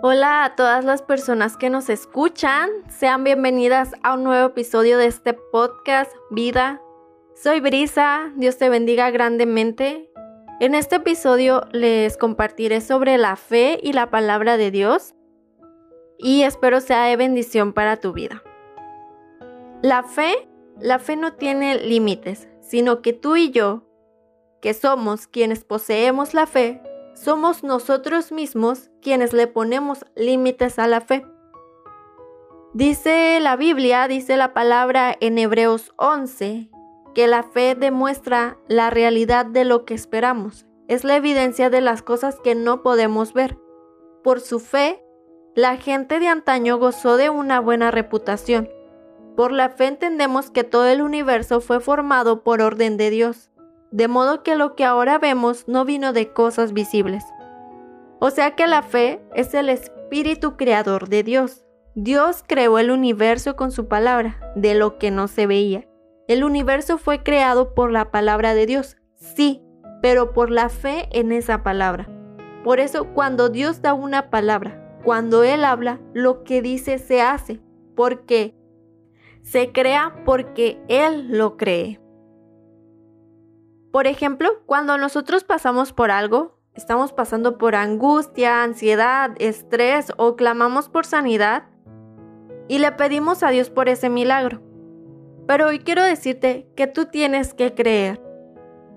[0.00, 5.06] Hola a todas las personas que nos escuchan, sean bienvenidas a un nuevo episodio de
[5.06, 6.80] este podcast Vida.
[7.34, 10.08] Soy Brisa, Dios te bendiga grandemente.
[10.60, 15.16] En este episodio les compartiré sobre la fe y la palabra de Dios
[16.16, 18.44] y espero sea de bendición para tu vida.
[19.82, 23.82] La fe, la fe no tiene límites, sino que tú y yo,
[24.62, 26.80] que somos quienes poseemos la fe,
[27.22, 31.26] somos nosotros mismos quienes le ponemos límites a la fe.
[32.74, 36.70] Dice la Biblia, dice la palabra en Hebreos 11,
[37.14, 40.66] que la fe demuestra la realidad de lo que esperamos.
[40.86, 43.58] Es la evidencia de las cosas que no podemos ver.
[44.22, 45.02] Por su fe,
[45.56, 48.68] la gente de antaño gozó de una buena reputación.
[49.36, 53.50] Por la fe entendemos que todo el universo fue formado por orden de Dios
[53.90, 57.24] de modo que lo que ahora vemos no vino de cosas visibles.
[58.20, 61.64] O sea que la fe es el espíritu creador de Dios.
[61.94, 65.88] Dios creó el universo con su palabra, de lo que no se veía.
[66.28, 69.62] El universo fue creado por la palabra de Dios, sí,
[70.02, 72.08] pero por la fe en esa palabra.
[72.64, 77.60] Por eso cuando Dios da una palabra, cuando Él habla, lo que dice se hace,
[77.96, 78.54] porque
[79.42, 82.00] se crea porque Él lo cree.
[83.98, 90.88] Por ejemplo, cuando nosotros pasamos por algo, estamos pasando por angustia, ansiedad, estrés o clamamos
[90.88, 91.64] por sanidad
[92.68, 94.62] y le pedimos a Dios por ese milagro.
[95.48, 98.22] Pero hoy quiero decirte que tú tienes que creer.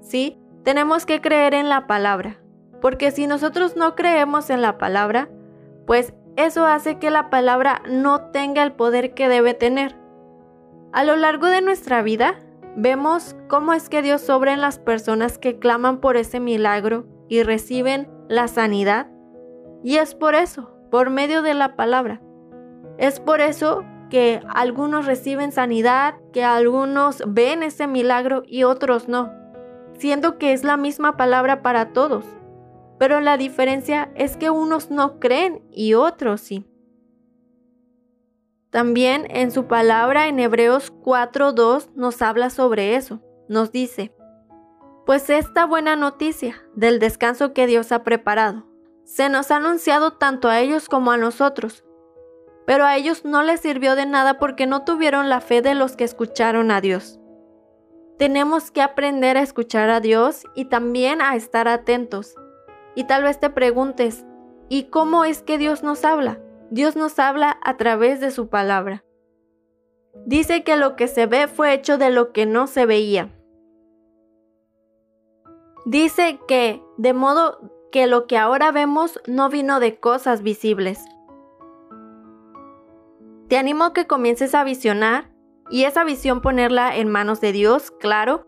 [0.00, 0.40] ¿Sí?
[0.64, 2.40] Tenemos que creer en la palabra.
[2.80, 5.28] Porque si nosotros no creemos en la palabra,
[5.86, 9.94] pues eso hace que la palabra no tenga el poder que debe tener.
[10.94, 12.38] A lo largo de nuestra vida,
[12.76, 17.42] vemos cómo es que Dios obra en las personas que claman por ese milagro y
[17.42, 19.08] reciben la sanidad.
[19.82, 22.20] Y es por eso, por medio de la palabra.
[22.98, 29.32] Es por eso que algunos reciben sanidad, que algunos ven ese milagro y otros no,
[29.98, 32.24] siendo que es la misma palabra para todos.
[32.98, 36.64] Pero la diferencia es que unos no creen y otros sí.
[38.70, 43.22] También en su palabra en Hebreos 4.2 nos habla sobre eso.
[43.48, 44.14] Nos dice,
[45.04, 48.66] pues esta buena noticia del descanso que Dios ha preparado
[49.06, 51.84] se nos ha anunciado tanto a ellos como a nosotros,
[52.66, 55.94] pero a ellos no les sirvió de nada porque no tuvieron la fe de los
[55.94, 57.20] que escucharon a Dios.
[58.18, 62.34] Tenemos que aprender a escuchar a Dios y también a estar atentos.
[62.96, 64.24] Y tal vez te preguntes,
[64.68, 66.40] ¿y cómo es que Dios nos habla?
[66.70, 69.04] Dios nos habla a través de su palabra.
[70.24, 73.30] Dice que lo que se ve fue hecho de lo que no se veía.
[75.84, 81.04] Dice que, de modo que lo que ahora vemos no vino de cosas visibles.
[83.48, 85.30] Te animo a que comiences a visionar
[85.70, 88.46] y esa visión ponerla en manos de Dios, claro,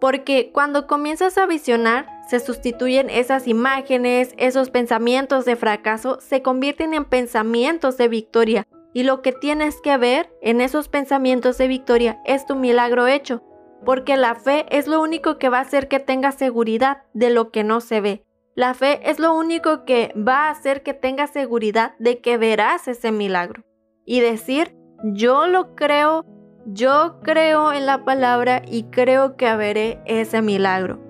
[0.00, 6.92] porque cuando comienzas a visionar, se sustituyen esas imágenes, esos pensamientos de fracaso, se convierten
[6.94, 8.66] en pensamientos de victoria.
[8.92, 13.42] Y lo que tienes que ver en esos pensamientos de victoria es tu milagro hecho,
[13.84, 17.50] porque la fe es lo único que va a hacer que tengas seguridad de lo
[17.50, 18.24] que no se ve.
[18.54, 22.88] La fe es lo único que va a hacer que tengas seguridad de que verás
[22.88, 23.62] ese milagro.
[24.04, 26.24] Y decir, yo lo creo
[26.70, 31.07] yo creo en la palabra y creo que veré ese milagro.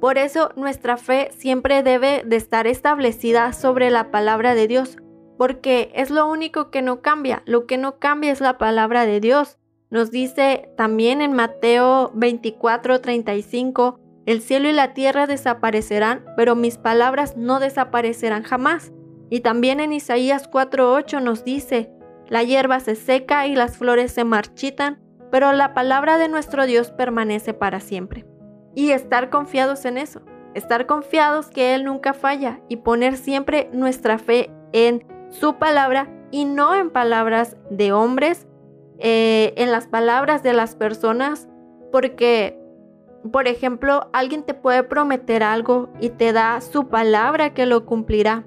[0.00, 4.96] Por eso nuestra fe siempre debe de estar establecida sobre la palabra de Dios,
[5.36, 7.42] porque es lo único que no cambia.
[7.46, 9.58] Lo que no cambia es la palabra de Dios.
[9.90, 16.76] Nos dice también en Mateo 24, 35, el cielo y la tierra desaparecerán, pero mis
[16.76, 18.92] palabras no desaparecerán jamás.
[19.30, 21.90] Y también en Isaías 4:8 nos dice,
[22.28, 26.90] la hierba se seca y las flores se marchitan, pero la palabra de nuestro Dios
[26.90, 28.26] permanece para siempre.
[28.78, 30.20] Y estar confiados en eso,
[30.54, 36.44] estar confiados que Él nunca falla y poner siempre nuestra fe en su palabra y
[36.44, 38.46] no en palabras de hombres,
[39.00, 41.48] eh, en las palabras de las personas,
[41.90, 42.56] porque,
[43.32, 48.46] por ejemplo, alguien te puede prometer algo y te da su palabra que lo cumplirá,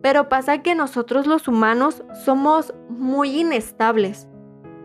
[0.00, 4.27] pero pasa que nosotros los humanos somos muy inestables.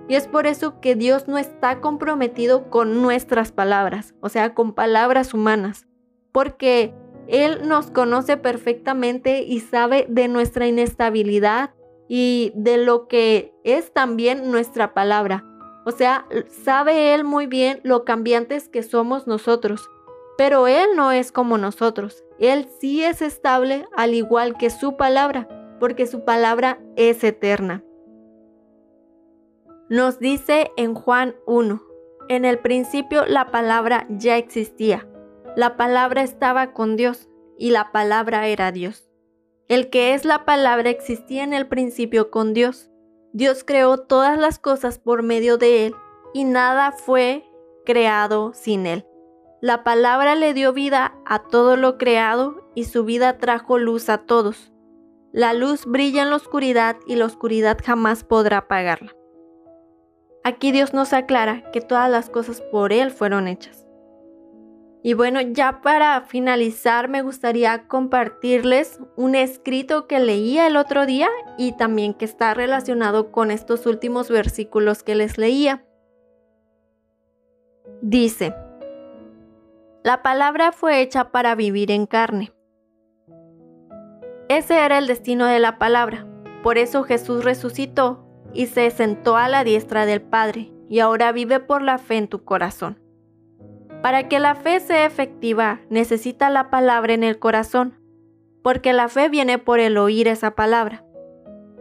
[0.08, 4.74] Y es por eso que Dios no está comprometido con nuestras palabras, o sea, con
[4.74, 5.88] palabras humanas,
[6.32, 6.94] porque
[7.28, 11.72] Él nos conoce perfectamente y sabe de nuestra inestabilidad
[12.10, 15.46] y de lo que es también nuestra palabra.
[15.86, 16.26] O sea,
[16.64, 19.90] sabe Él muy bien lo cambiantes que somos nosotros.
[20.38, 22.24] Pero Él no es como nosotros.
[22.40, 25.48] Él sí es estable al igual que su palabra.
[25.80, 27.84] porque su palabra es eterna.
[29.90, 31.84] Nos dice en Juan 1,
[32.30, 35.06] en el principio la palabra ya existía,
[35.58, 37.28] la palabra estaba con Dios
[37.58, 39.10] y la palabra era Dios.
[39.68, 42.92] El que es la palabra existía en el principio con Dios.
[43.34, 45.96] Dios creó todas las cosas por medio de él
[46.34, 47.46] y nada fue
[47.86, 49.06] creado sin él.
[49.62, 54.20] La palabra le dio vida a todo lo creado y su vida trajo luz a
[54.20, 54.72] todos.
[55.34, 59.14] La luz brilla en la oscuridad y la oscuridad jamás podrá apagarla.
[60.44, 63.86] Aquí Dios nos aclara que todas las cosas por Él fueron hechas.
[65.06, 71.30] Y bueno, ya para finalizar me gustaría compartirles un escrito que leía el otro día
[71.58, 75.86] y también que está relacionado con estos últimos versículos que les leía.
[78.02, 78.56] Dice,
[80.04, 82.54] la palabra fue hecha para vivir en carne.
[84.50, 86.28] Ese era el destino de la palabra.
[86.64, 91.60] Por eso Jesús resucitó y se sentó a la diestra del Padre y ahora vive
[91.60, 93.00] por la fe en tu corazón.
[94.02, 98.00] Para que la fe sea efectiva, necesita la palabra en el corazón,
[98.62, 101.06] porque la fe viene por el oír esa palabra.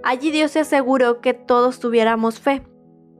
[0.05, 2.63] Allí Dios se aseguró que todos tuviéramos fe.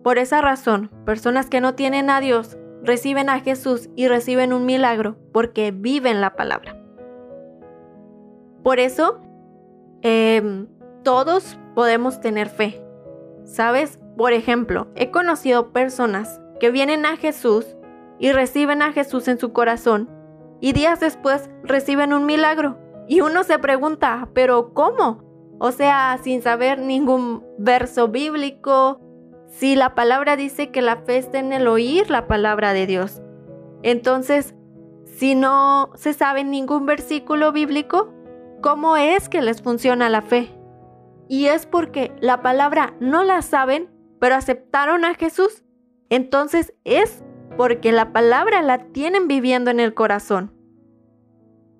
[0.03, 4.67] Por esa razón, personas que no tienen a Dios reciben a Jesús y reciben un
[4.67, 6.77] milagro porque viven la palabra.
[8.65, 9.21] Por eso,
[10.03, 10.67] em,
[11.05, 12.82] todos podemos tener fe.
[13.53, 14.01] ¿Sabes?
[14.17, 17.77] Por ejemplo, he conocido personas que vienen a Jesús
[18.19, 20.09] y reciben a Jesús en su corazón
[20.63, 22.79] y días después reciben un milagro.
[23.09, 25.23] Y uno se pregunta, ¿pero cómo?
[25.59, 29.01] O sea, sin saber ningún verso bíblico,
[29.49, 33.21] si la palabra dice que la fe está en el oír la palabra de Dios.
[33.83, 34.55] Entonces,
[35.05, 38.15] si no se sabe ningún versículo bíblico,
[38.63, 40.49] ¿cómo es que les funciona la fe?
[41.33, 43.89] Y es porque la palabra no la saben,
[44.21, 45.65] pero aceptaron a Jesús.
[46.11, 47.25] Entonces es
[47.57, 50.53] porque la palabra la tienen viviendo en el corazón.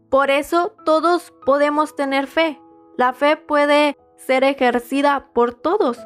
[0.09, 2.63] Por eso todos podemos tener fe.
[2.97, 5.99] La fe puede ser ejercida por todos,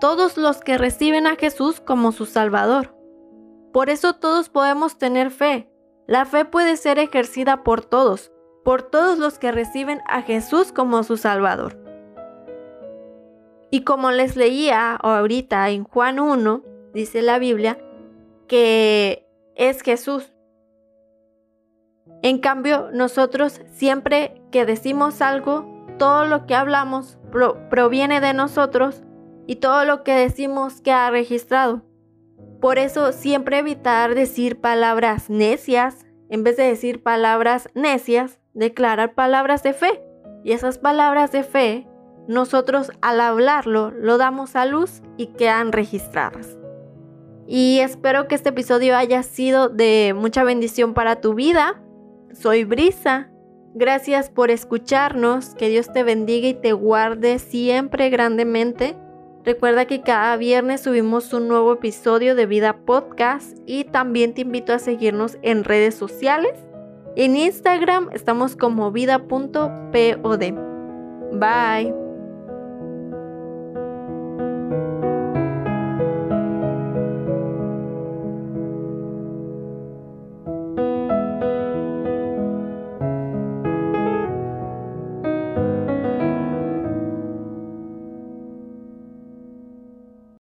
[0.00, 2.94] todos los que reciben a Jesús como su Salvador.
[3.72, 5.68] Por eso todos podemos tener fe.
[6.06, 8.30] La fe puede ser ejercida por todos,
[8.64, 11.82] por todos los que reciben a Jesús como su Salvador.
[13.74, 17.78] Y como les leía ahorita en Juan 1, dice la Biblia,
[18.46, 19.26] que
[19.56, 20.30] es Jesús.
[22.22, 27.18] En cambio, nosotros siempre que decimos algo, todo lo que hablamos
[27.70, 29.00] proviene de nosotros
[29.46, 31.80] y todo lo que decimos queda registrado.
[32.60, 39.62] Por eso siempre evitar decir palabras necias, en vez de decir palabras necias, declarar palabras
[39.62, 40.04] de fe.
[40.44, 41.88] Y esas palabras de fe,
[42.28, 46.56] nosotros al hablarlo lo damos a luz y quedan registradas.
[47.46, 51.82] Y espero que este episodio haya sido de mucha bendición para tu vida.
[52.32, 53.30] Soy Brisa.
[53.74, 55.54] Gracias por escucharnos.
[55.54, 58.96] Que Dios te bendiga y te guarde siempre grandemente.
[59.44, 64.72] Recuerda que cada viernes subimos un nuevo episodio de Vida Podcast y también te invito
[64.72, 66.52] a seguirnos en redes sociales.
[67.16, 70.42] En Instagram estamos como vida.pod.
[71.32, 72.01] Bye.